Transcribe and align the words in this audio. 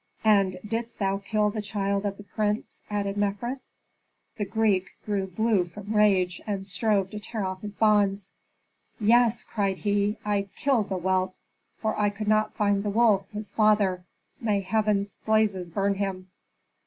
"And 0.25 0.57
didst 0.67 0.97
thou 0.97 1.19
kill 1.19 1.51
the 1.51 1.61
child 1.61 2.07
of 2.07 2.17
the 2.17 2.23
prince?" 2.23 2.81
added 2.89 3.17
Mefres. 3.17 3.71
The 4.37 4.45
Greek 4.45 4.89
grew 5.05 5.27
blue 5.27 5.63
from 5.63 5.95
rage, 5.95 6.41
and 6.47 6.65
strove 6.65 7.11
to 7.11 7.19
tear 7.19 7.45
off 7.45 7.61
his 7.61 7.75
bonds. 7.75 8.31
"Yes!" 8.99 9.43
cried 9.43 9.77
he, 9.77 10.17
"I 10.25 10.49
killed 10.55 10.89
the 10.89 10.97
whelp, 10.97 11.35
for 11.77 11.95
I 11.99 12.09
could 12.09 12.27
not 12.27 12.55
find 12.55 12.81
the 12.81 12.89
wolf, 12.89 13.29
his 13.29 13.51
father, 13.51 14.03
may 14.39 14.61
heaven's 14.61 15.17
blazes 15.23 15.69
burn 15.69 15.93
him!" 15.93 16.31